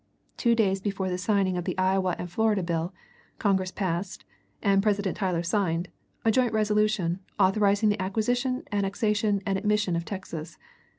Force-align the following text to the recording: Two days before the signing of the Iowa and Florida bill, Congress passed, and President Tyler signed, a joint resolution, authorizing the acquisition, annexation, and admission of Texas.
Two 0.35 0.55
days 0.55 0.81
before 0.81 1.09
the 1.11 1.17
signing 1.19 1.57
of 1.57 1.65
the 1.65 1.77
Iowa 1.77 2.15
and 2.17 2.27
Florida 2.27 2.63
bill, 2.63 2.91
Congress 3.37 3.69
passed, 3.71 4.25
and 4.63 4.81
President 4.81 5.15
Tyler 5.15 5.43
signed, 5.43 5.89
a 6.25 6.31
joint 6.31 6.53
resolution, 6.53 7.19
authorizing 7.39 7.89
the 7.89 8.01
acquisition, 8.01 8.63
annexation, 8.71 9.43
and 9.45 9.59
admission 9.59 9.95
of 9.95 10.03
Texas. 10.03 10.57